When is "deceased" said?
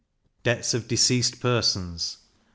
0.87-1.39